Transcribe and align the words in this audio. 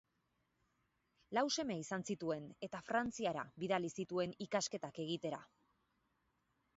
Lau 1.37 1.43
seme 1.57 1.75
izan 1.81 2.05
zituen, 2.13 2.47
eta 2.67 2.81
Frantziara 2.87 3.43
bidali 3.65 3.91
zituen 3.99 4.33
ikasketak 4.47 4.99
egitera. 5.07 5.43